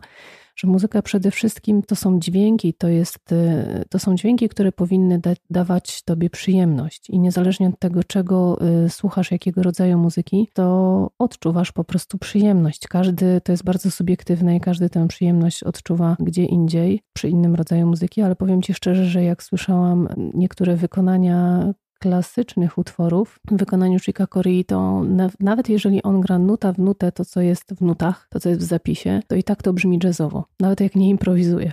że 0.55 0.67
muzyka 0.67 1.01
przede 1.01 1.31
wszystkim 1.31 1.83
to 1.83 1.95
są 1.95 2.19
dźwięki, 2.19 2.74
to, 2.74 2.88
jest, 2.88 3.31
y, 3.31 3.83
to 3.89 4.00
są 4.00 4.15
dźwięki, 4.15 4.50
które 4.50 4.71
powinny 4.71 5.19
da, 5.19 5.33
dawać 5.50 6.03
tobie 6.03 6.29
przyjemność. 6.29 7.09
I 7.09 7.19
niezależnie 7.19 7.67
od 7.67 7.79
tego, 7.79 8.03
czego 8.03 8.57
y, 8.85 8.89
słuchasz, 8.89 9.31
jakiego 9.31 9.63
rodzaju 9.63 9.97
muzyki, 9.97 10.50
to 10.53 11.12
odczuwasz 11.19 11.71
po 11.71 11.83
prostu 11.83 12.17
przyjemność. 12.17 12.88
Każdy 12.88 13.41
to 13.41 13.51
jest 13.51 13.63
bardzo 13.63 13.91
subiektywne 13.91 14.55
i 14.55 14.59
każdy 14.59 14.89
tę 14.89 15.07
przyjemność 15.07 15.63
odczuwa 15.63 16.15
gdzie 16.19 16.45
indziej, 16.45 17.01
przy 17.13 17.29
innym 17.29 17.55
rodzaju 17.55 17.88
muzyki, 17.88 18.21
ale 18.21 18.35
powiem 18.35 18.62
ci 18.62 18.74
szczerze, 18.74 19.05
że 19.05 19.24
jak 19.24 19.43
słyszałam 19.43 20.07
niektóre 20.33 20.75
wykonania 20.75 21.74
klasycznych 22.05 22.77
utworów 22.77 23.39
w 23.51 23.57
wykonaniu 23.57 24.00
Chika 24.00 24.27
Corei, 24.27 24.65
to 24.65 25.01
nawet 25.39 25.69
jeżeli 25.69 26.03
on 26.03 26.21
gra 26.21 26.39
nuta 26.39 26.74
w 26.74 26.77
nutę, 26.79 27.12
to 27.12 27.25
co 27.25 27.41
jest 27.41 27.74
w 27.74 27.81
nutach, 27.81 28.27
to 28.29 28.39
co 28.39 28.50
jest 28.50 28.62
w 28.62 28.63
zapisie, 28.63 29.19
to 29.27 29.35
i 29.35 29.43
tak 29.43 29.63
to 29.63 29.74
brzmi 29.74 30.00
jazzowo, 30.03 30.45
nawet 30.59 30.81
jak 30.81 30.95
nie 30.95 31.09
improwizuje. 31.09 31.71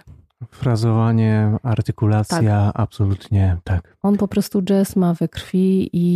Frazowanie, 0.50 1.56
artykulacja, 1.62 2.40
tak. 2.40 2.72
absolutnie 2.74 3.56
tak. 3.64 3.96
On 4.02 4.16
po 4.16 4.28
prostu 4.28 4.62
jazz 4.62 4.96
ma 4.96 5.14
we 5.14 5.28
krwi 5.28 5.90
i 5.92 6.06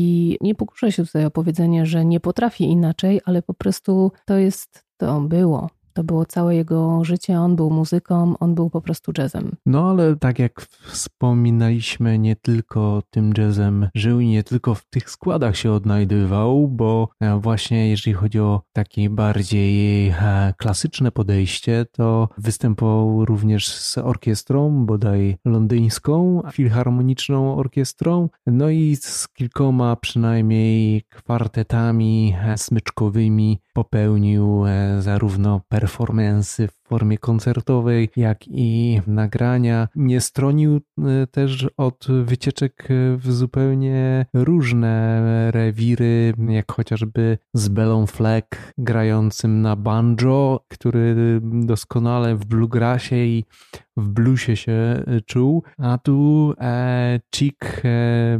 nie 0.40 0.54
pokuszę 0.54 0.92
się 0.92 1.04
tutaj 1.04 1.24
o 1.24 1.30
powiedzenie, 1.30 1.86
że 1.86 2.04
nie 2.04 2.20
potrafi 2.20 2.64
inaczej, 2.64 3.20
ale 3.24 3.42
po 3.42 3.54
prostu 3.54 4.12
to 4.24 4.36
jest, 4.36 4.84
to 4.96 5.20
było. 5.20 5.70
To 5.96 6.04
było 6.04 6.26
całe 6.26 6.56
jego 6.56 7.04
życie, 7.04 7.40
on 7.40 7.56
był 7.56 7.70
muzyką, 7.70 8.34
on 8.40 8.54
był 8.54 8.70
po 8.70 8.80
prostu 8.80 9.12
jazzem. 9.18 9.56
No 9.66 9.90
ale 9.90 10.16
tak 10.16 10.38
jak 10.38 10.66
wspominaliśmy, 10.86 12.18
nie 12.18 12.36
tylko 12.36 13.02
tym 13.10 13.32
jazzem 13.38 13.88
żył 13.94 14.20
i 14.20 14.26
nie 14.28 14.44
tylko 14.44 14.74
w 14.74 14.84
tych 14.84 15.10
składach 15.10 15.56
się 15.56 15.72
odnajdywał, 15.72 16.68
bo 16.68 17.08
e, 17.20 17.40
właśnie 17.40 17.90
jeżeli 17.90 18.14
chodzi 18.14 18.40
o 18.40 18.62
takie 18.72 19.10
bardziej 19.10 20.08
e, 20.08 20.54
klasyczne 20.58 21.12
podejście, 21.12 21.86
to 21.92 22.28
występował 22.38 23.24
również 23.24 23.68
z 23.68 23.98
orkiestrą, 23.98 24.86
bodaj 24.86 25.36
londyńską, 25.44 26.42
filharmoniczną 26.52 27.56
orkiestrą, 27.56 28.28
no 28.46 28.70
i 28.70 28.96
z 28.96 29.28
kilkoma 29.28 29.96
przynajmniej 29.96 31.02
kwartetami 31.10 32.36
e, 32.44 32.58
smyczkowymi 32.58 33.60
popełnił 33.74 34.64
zarówno 34.98 35.60
per 35.68 35.85
performance 35.86 36.68
w 36.68 36.88
formie 36.88 37.18
koncertowej, 37.18 38.08
jak 38.16 38.48
i 38.48 39.00
nagrania. 39.06 39.88
Nie 39.94 40.20
stronił 40.20 40.80
e, 40.98 41.26
też 41.26 41.66
od 41.76 42.06
wycieczek 42.24 42.88
w 43.16 43.32
zupełnie 43.32 44.26
różne 44.34 45.22
rewiry, 45.50 46.34
jak 46.48 46.72
chociażby 46.72 47.38
z 47.54 47.68
Belą 47.68 48.06
Fleck 48.06 48.72
grającym 48.78 49.62
na 49.62 49.76
banjo, 49.76 50.60
który 50.68 51.40
doskonale 51.42 52.36
w 52.36 52.44
bluegrassie 52.44 53.14
i 53.14 53.44
w 53.96 54.08
bluesie 54.08 54.56
się 54.56 55.04
czuł, 55.26 55.62
a 55.78 55.98
tu 55.98 56.52
e, 56.60 57.20
Chick 57.34 57.64
e, 57.84 58.38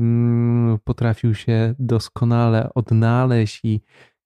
potrafił 0.85 1.35
się 1.35 1.75
doskonale 1.79 2.71
odnaleźć 2.75 3.61
i 3.65 3.81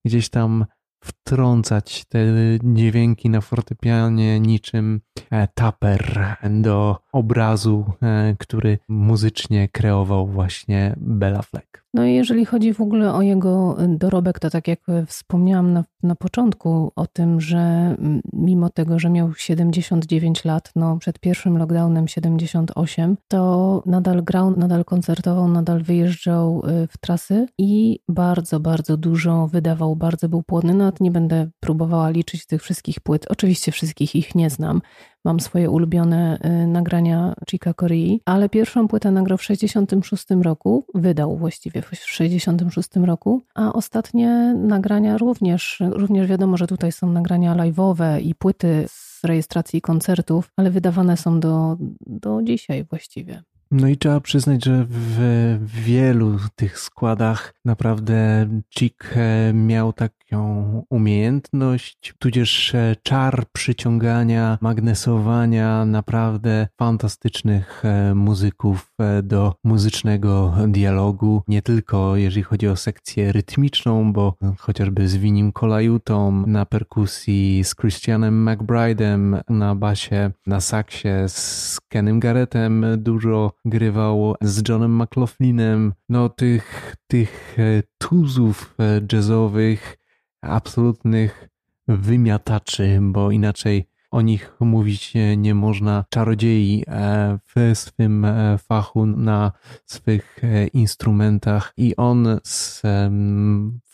gdzieś 0.04 0.28
tam 0.28 0.64
wtrącać 1.04 2.04
te 2.04 2.18
dźwięki 2.64 3.30
na 3.30 3.40
fortepianie 3.40 4.40
niczym 4.40 5.00
e, 5.30 5.48
taper 5.48 6.36
do 6.50 6.98
obrazu, 7.12 7.84
e, 8.02 8.36
który 8.38 8.78
muzycznie 8.88 9.68
kreował 9.68 10.26
właśnie 10.26 10.94
Bella 10.96 11.42
Fleck. 11.42 11.79
No 11.94 12.04
i 12.04 12.14
jeżeli 12.14 12.44
chodzi 12.44 12.74
w 12.74 12.80
ogóle 12.80 13.14
o 13.14 13.22
jego 13.22 13.76
dorobek, 13.88 14.38
to 14.38 14.50
tak 14.50 14.68
jak 14.68 14.80
wspomniałam 15.06 15.72
na, 15.72 15.84
na 16.02 16.14
początku 16.14 16.92
o 16.96 17.06
tym, 17.06 17.40
że 17.40 17.96
mimo 18.32 18.68
tego, 18.68 18.98
że 18.98 19.10
miał 19.10 19.34
79 19.34 20.44
lat, 20.44 20.72
no 20.76 20.98
przed 20.98 21.18
pierwszym 21.18 21.58
lockdownem 21.58 22.08
78, 22.08 23.16
to 23.28 23.82
nadal 23.86 24.22
grał, 24.22 24.56
nadal 24.56 24.84
koncertował, 24.84 25.48
nadal 25.48 25.82
wyjeżdżał 25.82 26.62
y, 26.84 26.86
w 26.86 26.98
trasy 26.98 27.46
i 27.58 27.98
bardzo, 28.08 28.60
bardzo 28.60 28.96
dużo 28.96 29.46
wydawał, 29.46 29.96
bardzo 29.96 30.28
był 30.28 30.42
płodny. 30.42 30.74
Nawet 30.74 31.00
nie 31.00 31.10
będę 31.10 31.50
próbowała 31.60 32.10
liczyć 32.10 32.46
tych 32.46 32.62
wszystkich 32.62 33.00
płyt. 33.00 33.26
Oczywiście 33.28 33.72
wszystkich 33.72 34.16
ich 34.16 34.34
nie 34.34 34.50
znam, 34.50 34.80
Mam 35.24 35.40
swoje 35.40 35.70
ulubione 35.70 36.38
y, 36.44 36.66
nagrania 36.66 37.34
Chica 37.50 37.74
Corei, 37.74 38.20
ale 38.24 38.48
pierwszą 38.48 38.88
płytę 38.88 39.10
nagrał 39.10 39.38
w 39.38 39.42
66 39.42 40.26
roku, 40.42 40.86
wydał 40.94 41.36
właściwie 41.36 41.82
w 41.82 41.90
66 41.94 42.88
roku, 43.04 43.42
a 43.54 43.72
ostatnie 43.72 44.54
nagrania 44.58 45.18
również, 45.18 45.82
również 45.90 46.26
wiadomo, 46.26 46.56
że 46.56 46.66
tutaj 46.66 46.92
są 46.92 47.12
nagrania 47.12 47.54
live'owe 47.54 48.20
i 48.20 48.34
płyty 48.34 48.84
z 48.88 49.24
rejestracji 49.24 49.80
koncertów, 49.80 50.50
ale 50.56 50.70
wydawane 50.70 51.16
są 51.16 51.40
do, 51.40 51.76
do 52.06 52.42
dzisiaj 52.42 52.84
właściwie. 52.84 53.42
No 53.70 53.88
i 53.88 53.96
trzeba 53.96 54.20
przyznać, 54.20 54.64
że 54.64 54.86
w 54.88 55.82
wielu 55.84 56.38
tych 56.56 56.78
składach 56.78 57.54
naprawdę 57.64 58.48
Chick 58.70 59.16
e, 59.16 59.52
miał 59.54 59.92
taką 60.30 60.84
umiejętność, 60.90 62.14
tudzież 62.18 62.74
e, 62.74 62.96
czar 63.02 63.44
przyciągania, 63.52 64.58
magnesowania 64.60 65.84
naprawdę 65.84 66.68
fantastycznych 66.78 67.84
e, 67.84 68.14
muzyków 68.14 68.92
do 69.22 69.54
muzycznego 69.64 70.54
dialogu. 70.68 71.42
Nie 71.48 71.62
tylko 71.62 72.16
jeżeli 72.16 72.42
chodzi 72.42 72.68
o 72.68 72.76
sekcję 72.76 73.32
rytmiczną, 73.32 74.12
bo 74.12 74.34
chociażby 74.58 75.08
z 75.08 75.16
Winim 75.16 75.52
Kolajutą 75.52 76.46
na 76.46 76.66
perkusji, 76.66 77.64
z 77.64 77.74
Christianem 77.74 78.46
McBride'em 78.46 79.40
na 79.48 79.74
basie, 79.74 80.30
na 80.46 80.60
saksie, 80.60 81.08
z 81.28 81.80
Kenem 81.88 82.20
Garrettem 82.20 82.86
dużo 82.96 83.52
grywał 83.64 84.34
z 84.40 84.68
Johnem 84.68 85.02
McLaughlinem. 85.02 85.92
No 86.08 86.28
tych, 86.28 86.96
tych 87.06 87.56
e, 87.58 87.82
tuzów 87.98 88.74
e, 88.78 89.00
jazzowych, 89.12 89.99
absolutnych 90.42 91.48
wymiataczy, 91.88 92.98
bo 93.02 93.30
inaczej 93.30 93.88
o 94.10 94.20
nich 94.20 94.56
mówić 94.60 95.14
nie 95.36 95.54
można. 95.54 96.04
Czarodziei 96.08 96.84
e, 96.88 97.38
w 97.46 97.78
swym 97.78 98.26
fachu, 98.58 99.06
na 99.06 99.52
swych 99.86 100.40
instrumentach 100.72 101.72
i 101.76 101.96
on 101.96 102.40
z 102.42 102.82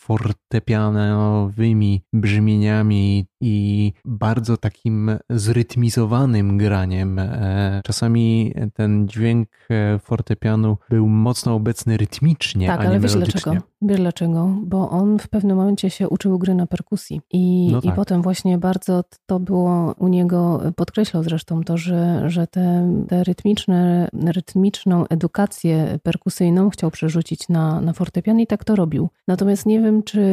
fortepianowymi 0.07 2.01
brzmieniami 2.13 3.25
i 3.41 3.93
bardzo 4.05 4.57
takim 4.57 5.11
zrytmizowanym 5.29 6.57
graniem. 6.57 7.19
E, 7.19 7.81
czasami 7.85 8.53
ten 8.73 9.07
dźwięk 9.07 9.49
e, 9.69 9.99
fortepianu 9.99 10.77
był 10.89 11.07
mocno 11.07 11.55
obecny 11.55 11.97
rytmicznie, 11.97 12.67
tak, 12.67 12.79
a 12.79 12.83
nie 12.83 12.89
ale 12.89 12.99
wiesz 12.99 13.13
dlaczego? 13.15 13.55
Wiesz 13.81 13.99
dlaczego? 13.99 14.55
Bo 14.63 14.89
on 14.89 15.19
w 15.19 15.27
pewnym 15.27 15.57
momencie 15.57 15.89
się 15.89 16.09
uczył 16.09 16.37
gry 16.39 16.55
na 16.55 16.67
perkusji 16.67 17.21
i, 17.31 17.69
no 17.71 17.81
tak. 17.81 17.93
i 17.93 17.95
potem 17.95 18.21
właśnie 18.21 18.57
bardzo 18.57 19.03
to 19.25 19.39
było 19.39 19.95
u 19.97 20.07
niego, 20.07 20.61
podkreślał 20.75 21.23
zresztą 21.23 21.63
to, 21.63 21.77
że, 21.77 22.23
że 22.29 22.47
te, 22.47 22.93
te 23.07 23.23
rytmiczne, 23.23 24.07
rytmiczną 24.25 25.07
edukację 25.07 25.99
perkusyjną 26.03 26.69
chciał 26.69 26.91
przerzucić 26.91 27.49
na, 27.49 27.81
na 27.81 27.93
fortepian 27.93 28.39
i 28.39 28.47
tak 28.47 28.63
to 28.63 28.75
robił. 28.75 29.09
Natomiast 29.27 29.65
nie 29.65 29.81
wiem, 29.81 29.96
czy 30.03 30.23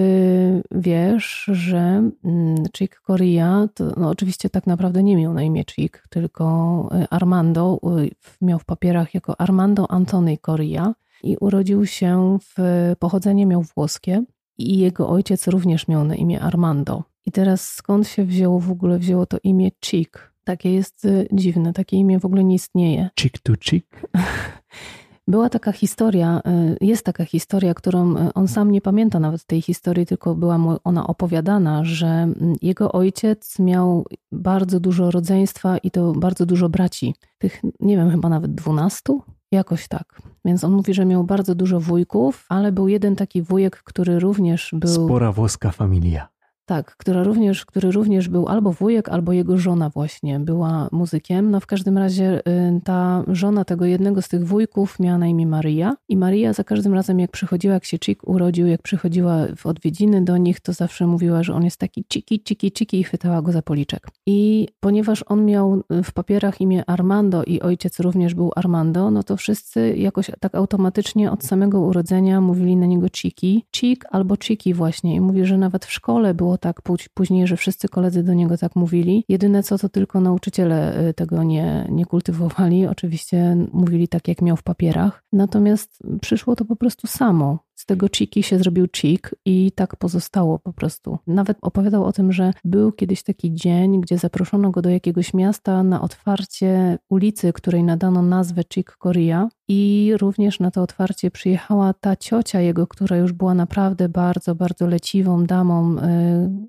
wiesz, 0.71 1.51
że 1.53 2.11
mm, 2.25 2.65
Chick 2.77 3.01
Corea, 3.07 3.69
to 3.75 3.85
no 3.97 4.09
oczywiście 4.09 4.51
tak 4.51 4.67
naprawdę 4.67 5.03
nie 5.03 5.17
miał 5.17 5.35
na 5.35 5.43
imię 5.43 5.65
Chick, 5.65 6.09
tylko 6.09 6.89
y, 7.03 7.09
Armando, 7.11 7.81
y, 7.99 8.11
miał 8.43 8.59
w 8.59 8.65
papierach 8.65 9.15
jako 9.15 9.41
Armando 9.41 9.91
Antony 9.91 10.39
Corea 10.39 10.95
i 11.23 11.37
urodził 11.37 11.87
się 11.87 12.39
w, 12.43 12.59
pochodzenie 12.99 13.47
miał 13.47 13.63
włoskie 13.63 14.25
i 14.59 14.79
jego 14.79 15.09
ojciec 15.09 15.49
również 15.49 15.89
miał 15.89 16.05
na 16.05 16.15
imię 16.15 16.41
Armando. 16.41 17.03
I 17.27 17.33
teraz 17.33 17.69
skąd 17.73 18.09
się 18.09 18.25
wzięło 18.25 18.61
w 18.61 18.71
ogóle, 18.71 18.99
wzięło 18.99 19.27
to 19.27 19.39
imię 19.43 19.71
Chick? 19.85 20.33
Takie 20.45 20.75
jest 20.75 21.05
y, 21.05 21.29
dziwne, 21.33 21.73
takie 21.73 21.97
imię 21.97 22.21
w 22.21 22.25
ogóle 22.25 22.45
nie 22.45 22.55
istnieje. 22.55 23.11
Chick 23.21 23.39
to 23.39 23.53
chick? 23.61 23.87
Była 25.29 25.49
taka 25.49 25.73
historia, 25.73 26.41
y, 26.81 26.85
jest 26.87 27.05
taka 27.05 27.25
historia, 27.25 27.75
którą 27.75 28.17
y, 28.17 28.35
on 28.35 28.49
sam 28.49 28.71
nie 28.71 28.81
pamięta 28.81 29.21
nawet 29.21 29.45
tej 29.45 29.63
historii, 29.63 30.07
tylko 30.07 30.35
była 30.35 30.59
mu 30.59 30.77
ona 30.85 31.07
opowiadana, 31.07 31.85
że 31.85 32.07
mm, 32.07 32.57
jego 32.63 32.93
ojciec 32.93 33.59
miał 33.59 34.07
bardzo 34.33 34.81
dużo 34.81 35.11
rodzeństwa 35.11 35.79
i 35.79 35.91
to 35.91 36.13
bardzo 36.13 36.47
dużo 36.47 36.69
braci. 36.69 37.15
Tych, 37.39 37.63
nie 37.81 37.97
wiem, 37.97 38.11
chyba 38.11 38.29
nawet 38.29 38.55
dwunastu, 38.55 39.23
Jakoś 39.55 39.89
tak. 39.89 40.23
Więc 40.45 40.65
on 40.65 40.73
mówi, 40.73 40.95
że 40.95 41.05
miał 41.05 41.25
bardzo 41.25 41.55
dużo 41.55 41.81
wujków, 41.81 42.47
ale 42.49 42.73
był 42.73 42.89
jeden 42.89 43.17
taki 43.17 43.43
wujek, 43.43 43.83
który 43.83 44.19
również 44.19 44.71
był. 44.73 45.07
Spora 45.07 45.33
włoska 45.33 45.71
familia. 45.71 46.29
Tak, 46.67 46.97
która 46.97 47.23
również, 47.23 47.67
który 47.67 47.91
również 47.91 48.29
był 48.29 48.49
albo 48.49 48.73
wujek, 48.73 49.09
albo 49.09 49.33
jego 49.33 49.59
żona 49.59 49.91
właśnie 49.91 50.41
była 50.41 50.89
muzykiem. 50.93 51.51
No 51.51 51.61
w 51.61 51.67
każdym 51.67 51.99
razie 51.99 52.39
y, 52.39 52.81
ta 52.85 53.25
żona 53.29 53.65
tego 53.65 53.85
jednego 53.85 54.23
z 54.23 54.29
tych 54.29 54.47
wujków 54.47 55.01
miała 55.01 55.19
na 55.19 55.27
imię 55.27 55.47
Maria 55.47 55.97
i 56.09 56.17
Maria 56.17 56.53
za 56.53 56.65
każdym 56.65 56.95
razem 56.95 57.21
jak 57.21 57.31
przychodziła, 57.31 57.75
jak 57.75 57.85
się 57.85 57.99
Chick 57.99 58.29
urodził, 58.29 58.67
jak 58.67 58.83
przychodziła 58.83 59.37
w 59.57 59.67
odwiedziny 59.67 60.25
do 60.25 60.37
nich, 60.37 60.61
to 60.61 60.73
zawsze 60.73 61.07
mówiła, 61.07 61.43
że 61.43 61.55
on 61.55 61.65
jest 61.65 61.77
taki 61.77 62.05
ciki, 62.09 62.43
ciki, 62.43 62.73
ciki 62.73 63.01
i 63.01 63.05
chwytała 63.05 63.43
go 63.43 63.53
za 63.53 63.63
policzek. 63.63 64.09
I 64.27 64.69
ponieważ 64.81 65.25
on 65.27 65.45
miał 65.45 65.83
w 66.05 66.13
papierach 66.13 66.61
imię 66.61 66.85
Armando 66.87 67.45
i 67.45 67.61
ojciec 67.61 68.01
również 68.01 68.35
był 68.35 68.51
Armando, 68.57 69.11
no 69.11 69.23
to 69.23 69.37
wszyscy 69.37 69.97
jakoś 69.97 70.31
tak 70.41 70.55
automatycznie 70.55 71.31
od 71.31 71.45
samego 71.45 71.81
urodzenia 71.81 72.41
mówili 72.41 72.77
na 72.77 72.87
niego 72.87 73.07
Chiki, 73.13 73.65
Chick 73.77 74.05
albo 74.11 74.37
Chiki 74.37 74.75
właśnie 74.75 75.15
i 75.15 75.21
mówi, 75.21 75.45
że 75.45 75.59
nawet 75.59 75.85
w 75.85 75.93
szkole 75.93 76.35
było 76.35 76.54
tak 76.59 76.83
później, 77.15 77.47
że 77.47 77.57
wszyscy 77.57 77.89
koledzy 77.89 78.23
do 78.23 78.35
niego 78.35 78.59
tak 78.59 78.77
mówili. 78.77 79.25
Jedyne 79.29 79.63
co, 79.63 79.79
to 79.79 79.89
tylko 79.89 80.21
nauczyciele 80.21 81.09
y, 81.09 81.15
tego 81.15 81.43
nie, 81.43 81.87
nie 81.91 82.07
kultywowali. 82.07 82.87
Oczywiście 82.87 83.57
mówili 83.73 84.09
tak, 84.09 84.29
jak 84.29 84.43
miał 84.43 84.57
w 84.57 84.63
papierach. 84.63 85.25
Natomiast 85.33 85.99
przyszło 86.21 86.57
to 86.57 86.65
po 86.65 86.77
prostu 86.77 87.07
samo. 87.07 87.59
Z 87.75 87.87
tego 87.87 88.09
Chiki 88.09 88.43
się 88.43 88.59
zrobił 88.59 88.87
Chick 88.97 89.35
i 89.45 89.73
tak 89.73 89.97
pozostało 89.97 90.59
po 90.59 90.73
prostu. 90.73 91.19
Nawet 91.27 91.59
opowiadał 91.63 92.05
o 92.05 92.13
tym, 92.13 92.33
że 92.33 92.53
był 92.65 92.93
kiedyś 92.93 93.23
taki 93.23 93.55
dzień, 93.55 94.01
gdzie 94.01 94.19
zaproszono 94.19 94.71
go 94.71 94.83
do 94.83 94.91
jakiegoś 94.91 95.35
miasta 95.35 95.83
na 95.83 96.01
otwarcie 96.01 96.99
ulicy, 97.09 97.53
której 97.53 97.85
nadano 97.85 98.23
nazwę 98.23 98.63
Chick 98.73 98.97
Korea 98.97 99.49
i 99.69 100.13
również 100.21 100.61
na 100.61 100.71
to 100.71 100.83
otwarcie 100.83 101.31
przyjechała 101.31 101.93
ta 101.93 102.17
ciocia 102.17 102.61
jego, 102.61 102.87
która 102.87 103.17
już 103.17 103.33
była 103.33 103.55
naprawdę 103.55 104.09
bardzo, 104.09 104.55
bardzo 104.55 104.87
leciwą 104.87 105.45
damą, 105.45 105.95
yy, 105.95 106.01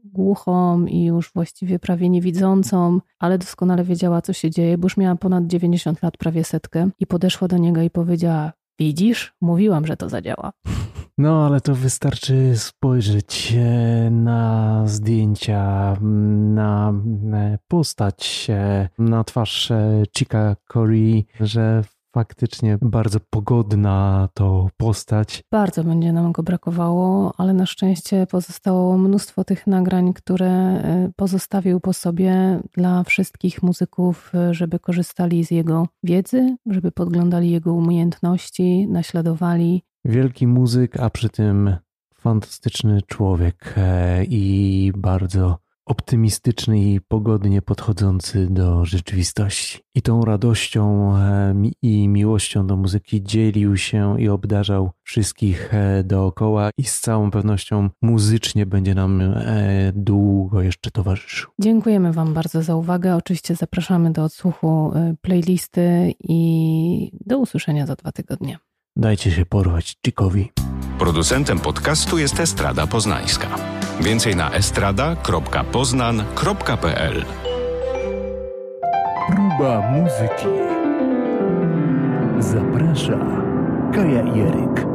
głuchą 0.03 0.85
i 0.85 1.03
już 1.03 1.31
właściwie 1.33 1.79
prawie 1.79 2.09
niewidzącą, 2.09 2.99
ale 3.19 3.37
doskonale 3.37 3.83
wiedziała, 3.83 4.21
co 4.21 4.33
się 4.33 4.51
dzieje, 4.51 4.77
bo 4.77 4.85
już 4.85 4.97
miała 4.97 5.15
ponad 5.15 5.47
90 5.47 6.03
lat, 6.03 6.17
prawie 6.17 6.43
setkę 6.43 6.89
i 6.99 7.07
podeszła 7.07 7.47
do 7.47 7.57
niego 7.57 7.81
i 7.81 7.89
powiedziała: 7.89 8.51
Widzisz, 8.79 9.33
mówiłam, 9.41 9.85
że 9.85 9.97
to 9.97 10.09
zadziała. 10.09 10.51
No, 11.17 11.45
ale 11.45 11.61
to 11.61 11.75
wystarczy 11.75 12.57
spojrzeć 12.57 13.53
e, 13.57 14.09
na 14.11 14.83
zdjęcia, 14.85 15.95
na 16.53 16.93
postać, 17.67 18.47
e, 18.49 18.89
na 18.99 19.23
twarz 19.23 19.71
e, 19.71 20.03
Chica 20.17 20.55
Corey, 20.73 21.25
że 21.39 21.83
faktycznie 22.15 22.77
bardzo 22.81 23.19
pogodna 23.29 24.29
to 24.33 24.69
postać. 24.77 25.43
Bardzo 25.51 25.83
będzie 25.83 26.13
nam 26.13 26.31
go 26.31 26.43
brakowało, 26.43 27.33
ale 27.37 27.53
na 27.53 27.65
szczęście 27.65 28.27
pozostało 28.27 28.97
mnóstwo 28.97 29.43
tych 29.43 29.67
nagrań, 29.67 30.13
które 30.13 30.47
e, 30.47 31.11
pozostawił 31.15 31.79
po 31.79 31.93
sobie 31.93 32.59
dla 32.73 33.03
wszystkich 33.03 33.63
muzyków, 33.63 34.31
e, 34.35 34.53
żeby 34.53 34.79
korzystali 34.79 35.45
z 35.45 35.51
jego 35.51 35.87
wiedzy, 36.03 36.55
żeby 36.65 36.91
podglądali 36.91 37.51
jego 37.51 37.73
umiejętności, 37.73 38.87
naśladowali. 38.87 39.83
Wielki 40.05 40.47
muzyk, 40.47 40.99
a 40.99 41.09
przy 41.09 41.29
tym 41.29 41.75
fantastyczny 42.15 43.01
człowiek 43.07 43.73
e, 43.77 44.23
i 44.23 44.91
bardzo 44.97 45.64
optymistyczny 45.85 46.79
i 46.79 47.01
pogodnie 47.01 47.61
podchodzący 47.61 48.47
do 48.49 48.85
rzeczywistości. 48.85 49.79
I 49.95 50.01
tą 50.01 50.25
radością 50.25 51.13
i 51.81 52.07
miłością 52.07 52.67
do 52.67 52.77
muzyki 52.77 53.23
dzielił 53.23 53.77
się 53.77 54.21
i 54.21 54.29
obdarzał 54.29 54.91
wszystkich 55.03 55.73
e, 55.73 56.03
dookoła 56.03 56.69
i 56.77 56.83
z 56.83 56.99
całą 56.99 57.31
pewnością 57.31 57.89
muzycznie 58.01 58.65
będzie 58.65 58.95
nam 58.95 59.21
e, 59.21 59.91
długo 59.95 60.61
jeszcze 60.61 60.91
towarzyszył. 60.91 61.51
Dziękujemy 61.61 62.13
Wam 62.13 62.33
bardzo 62.33 62.63
za 62.63 62.75
uwagę. 62.75 63.15
Oczywiście 63.15 63.55
zapraszamy 63.55 64.11
do 64.11 64.23
odsłuchu 64.23 64.91
e, 64.95 65.15
playlisty 65.21 66.13
i 66.19 67.11
do 67.25 67.37
usłyszenia 67.37 67.85
za 67.85 67.95
dwa 67.95 68.11
tygodnie. 68.11 68.57
Dajcie 68.95 69.31
się 69.31 69.45
porwać 69.45 69.95
Cikowi. 70.05 70.49
Producentem 71.05 71.59
podcastu 71.59 72.17
jest 72.17 72.39
Estrada 72.39 72.87
Poznańska. 72.87 73.47
Więcej 74.01 74.35
na 74.35 74.51
estrada.poznan.pl 74.51 77.25
Próba 79.27 79.91
muzyki. 79.91 80.47
Zaprasza 82.39 83.19
Kaja 83.93 84.23
Jeryk. 84.35 84.94